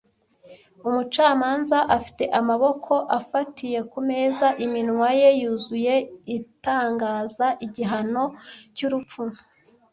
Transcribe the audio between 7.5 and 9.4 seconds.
igihano cy'urupfu,